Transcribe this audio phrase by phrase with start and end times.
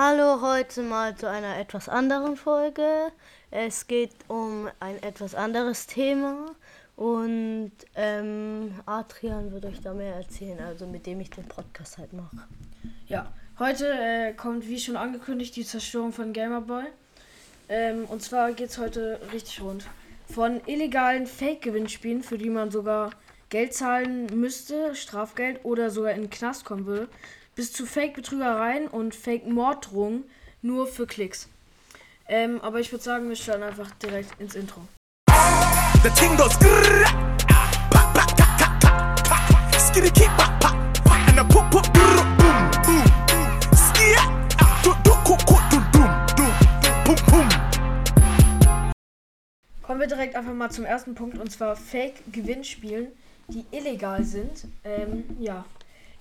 [0.00, 3.10] Hallo, heute mal zu einer etwas anderen Folge.
[3.50, 6.46] Es geht um ein etwas anderes Thema
[6.94, 12.12] und ähm, Adrian wird euch da mehr erzählen, also mit dem ich den Podcast halt
[12.12, 12.36] mache.
[13.08, 16.84] Ja, heute äh, kommt wie schon angekündigt die Zerstörung von Gamerboy.
[17.68, 19.84] Ähm, und zwar geht es heute richtig rund.
[20.32, 23.10] Von illegalen Fake-Gewinnspielen, für die man sogar
[23.48, 27.08] Geld zahlen müsste, Strafgeld oder sogar in den Knast kommen würde,
[27.58, 30.22] bis zu Fake-Betrügereien und Fake-Morddrohungen
[30.62, 31.48] nur für Klicks.
[32.28, 34.82] Ähm, aber ich würde sagen, wir starten einfach direkt ins Intro.
[49.82, 53.08] Kommen wir direkt einfach mal zum ersten Punkt und zwar Fake-Gewinnspielen,
[53.48, 54.68] die illegal sind.
[54.84, 55.64] Ähm, ja,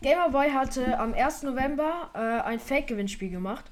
[0.02, 1.44] Gamerboy hatte am 1.
[1.44, 3.66] November äh, ein Fake-Gewinnspiel gemacht.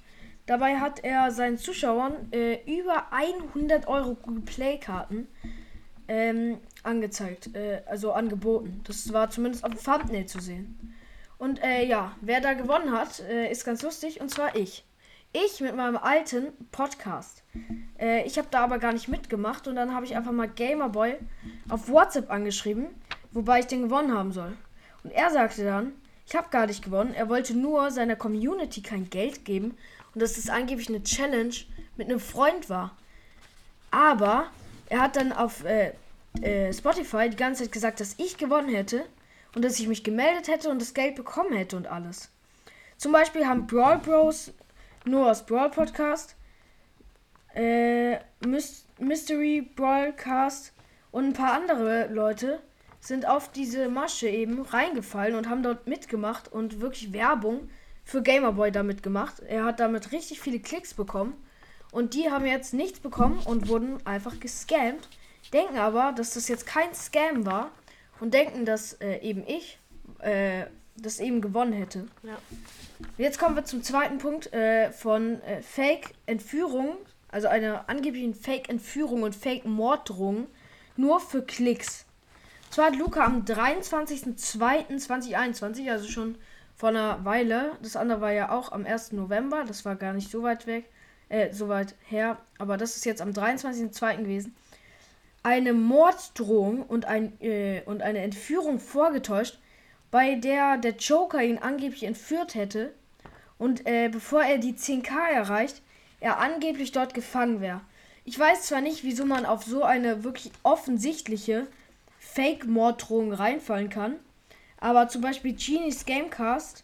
[0.48, 5.28] Dabei hat er seinen Zuschauern äh, über 100 Euro Google Play-Karten
[6.08, 8.82] ähm, angezeigt, äh, also angeboten.
[8.86, 10.96] Das war zumindest auf dem Thumbnail zu sehen.
[11.38, 14.84] Und äh, ja, wer da gewonnen hat, äh, ist ganz lustig, und zwar ich.
[15.34, 17.44] Ich mit meinem alten Podcast.
[18.00, 21.18] Äh, ich habe da aber gar nicht mitgemacht und dann habe ich einfach mal Gamerboy
[21.70, 22.88] auf WhatsApp angeschrieben,
[23.32, 24.54] wobei ich den gewonnen haben soll.
[25.04, 25.94] Und er sagte dann,
[26.28, 27.14] ich habe gar nicht gewonnen.
[27.14, 29.78] Er wollte nur seiner Community kein Geld geben
[30.14, 31.56] und dass es angeblich eine Challenge
[31.98, 32.98] mit einem Freund war.
[33.92, 34.48] Aber
[34.90, 35.94] er hat dann auf äh,
[36.42, 39.06] äh, Spotify die ganze Zeit gesagt, dass ich gewonnen hätte
[39.54, 42.30] und dass ich mich gemeldet hätte und das Geld bekommen hätte und alles.
[42.98, 44.52] Zum Beispiel haben Brawl Bros,
[45.06, 46.36] Noahs Brawl Podcast,
[47.54, 48.18] äh,
[49.00, 50.74] Mystery Broadcast
[51.12, 52.62] und ein paar andere Leute
[53.06, 57.70] sind auf diese Masche eben reingefallen und haben dort mitgemacht und wirklich Werbung
[58.04, 59.42] für Gamerboy damit gemacht.
[59.48, 61.34] Er hat damit richtig viele Klicks bekommen.
[61.92, 65.08] Und die haben jetzt nichts bekommen und wurden einfach gescammt.
[65.54, 67.72] Denken aber, dass das jetzt kein Scam war
[68.20, 69.80] und denken, dass äh, eben ich
[70.20, 70.66] äh,
[70.98, 72.08] das eben gewonnen hätte.
[72.24, 72.38] Ja.
[73.18, 76.96] Jetzt kommen wir zum zweiten Punkt äh, von äh, Fake-Entführung,
[77.30, 80.48] also einer angeblichen Fake-Entführung und Fake-Morddrohung
[80.98, 82.06] nur für Klicks.
[82.76, 86.36] Zwar hat Luca am 23.02.2021, also schon
[86.76, 89.14] vor einer Weile, das andere war ja auch am 1.
[89.14, 90.84] November, das war gar nicht so weit weg,
[91.30, 94.18] äh, so weit her, aber das ist jetzt am 23.02.
[94.18, 94.54] gewesen,
[95.42, 99.58] eine Morddrohung und, ein, äh, und eine Entführung vorgetäuscht,
[100.12, 102.94] bei der der Joker ihn angeblich entführt hätte
[103.58, 105.82] und äh, bevor er die 10k erreicht,
[106.20, 107.80] er angeblich dort gefangen wäre.
[108.26, 111.68] Ich weiß zwar nicht, wieso man auf so eine wirklich offensichtliche
[112.34, 114.18] Fake-Morddrohungen reinfallen kann.
[114.78, 116.84] Aber zum Beispiel Genies Gamecast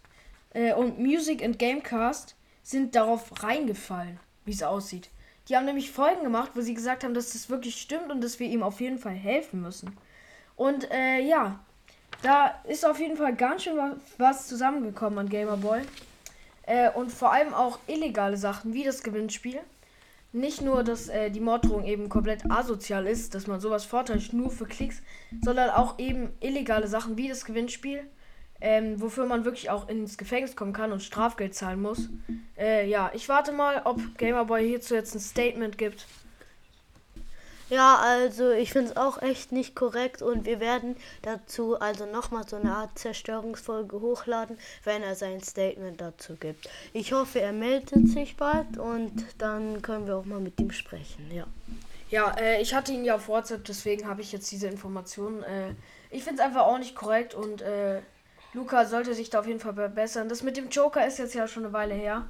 [0.54, 5.10] äh, und Music and Gamecast sind darauf reingefallen, wie es aussieht.
[5.50, 8.40] Die haben nämlich Folgen gemacht, wo sie gesagt haben, dass das wirklich stimmt und dass
[8.40, 9.98] wir ihm auf jeden Fall helfen müssen.
[10.56, 11.60] Und äh, ja,
[12.22, 13.78] da ist auf jeden Fall ganz schön
[14.18, 15.82] was zusammengekommen an Gamerboy.
[16.64, 19.60] Äh, und vor allem auch illegale Sachen, wie das Gewinnspiel
[20.34, 24.50] nicht nur, dass äh, die Morddrohung eben komplett asozial ist, dass man sowas vortäuscht nur
[24.50, 25.02] für Klicks,
[25.44, 28.04] sondern auch eben illegale Sachen wie das Gewinnspiel,
[28.62, 32.10] ähm, wofür man wirklich auch ins Gefängnis kommen kann und Strafgeld zahlen muss.
[32.58, 36.08] Äh, ja, ich warte mal, ob Gamerboy hierzu jetzt ein Statement gibt.
[37.72, 42.46] Ja, also ich finde es auch echt nicht korrekt und wir werden dazu also nochmal
[42.46, 46.70] so eine Art Zerstörungsfolge hochladen, wenn er sein Statement dazu gibt.
[46.92, 51.32] Ich hoffe, er meldet sich bald und dann können wir auch mal mit ihm sprechen,
[51.34, 51.48] ja.
[52.10, 55.42] Ja, äh, ich hatte ihn ja auf WhatsApp, deswegen habe ich jetzt diese Informationen.
[55.44, 55.74] Äh,
[56.10, 58.02] ich finde es einfach auch nicht korrekt und äh,
[58.52, 60.28] Luca sollte sich da auf jeden Fall verbessern.
[60.28, 62.28] Das mit dem Joker ist jetzt ja schon eine Weile her,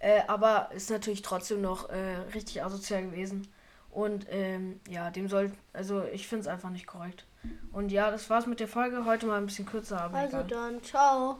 [0.00, 3.48] äh, aber ist natürlich trotzdem noch äh, richtig asozial gewesen.
[3.92, 7.26] Und ähm, ja, dem soll, also ich finde es einfach nicht korrekt.
[7.72, 9.04] Und ja, das war's mit der Folge.
[9.04, 10.48] Heute mal ein bisschen kürzer, aber Also egal.
[10.48, 11.36] dann, ciao.